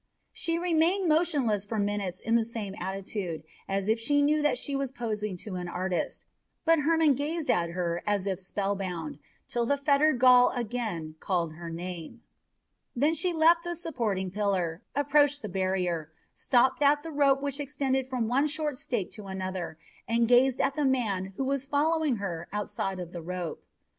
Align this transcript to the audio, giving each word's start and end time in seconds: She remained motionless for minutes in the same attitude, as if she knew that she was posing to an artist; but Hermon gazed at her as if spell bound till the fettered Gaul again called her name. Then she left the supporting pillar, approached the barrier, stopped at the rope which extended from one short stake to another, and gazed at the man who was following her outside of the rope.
She 0.33 0.57
remained 0.57 1.07
motionless 1.07 1.63
for 1.63 1.77
minutes 1.77 2.19
in 2.19 2.33
the 2.33 2.43
same 2.43 2.73
attitude, 2.79 3.43
as 3.69 3.87
if 3.87 3.99
she 3.99 4.23
knew 4.23 4.41
that 4.41 4.57
she 4.57 4.75
was 4.75 4.89
posing 4.91 5.37
to 5.45 5.53
an 5.57 5.67
artist; 5.67 6.25
but 6.65 6.79
Hermon 6.79 7.13
gazed 7.13 7.51
at 7.51 7.69
her 7.69 8.01
as 8.07 8.25
if 8.25 8.39
spell 8.39 8.75
bound 8.75 9.19
till 9.47 9.63
the 9.67 9.77
fettered 9.77 10.17
Gaul 10.17 10.49
again 10.55 11.17
called 11.19 11.53
her 11.53 11.69
name. 11.69 12.23
Then 12.95 13.13
she 13.13 13.31
left 13.31 13.63
the 13.63 13.75
supporting 13.75 14.31
pillar, 14.31 14.81
approached 14.95 15.43
the 15.43 15.49
barrier, 15.49 16.11
stopped 16.33 16.81
at 16.81 17.03
the 17.03 17.11
rope 17.11 17.39
which 17.43 17.59
extended 17.59 18.07
from 18.07 18.27
one 18.27 18.47
short 18.47 18.79
stake 18.79 19.11
to 19.11 19.27
another, 19.27 19.77
and 20.07 20.27
gazed 20.27 20.59
at 20.59 20.73
the 20.75 20.83
man 20.83 21.25
who 21.37 21.43
was 21.45 21.67
following 21.67 22.15
her 22.15 22.47
outside 22.51 22.99
of 22.99 23.11
the 23.11 23.21
rope. 23.21 23.63